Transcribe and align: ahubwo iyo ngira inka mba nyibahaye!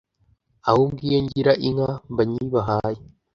ahubwo 0.69 0.99
iyo 1.07 1.19
ngira 1.25 1.53
inka 1.67 1.89
mba 2.11 2.23
nyibahaye! 2.29 3.01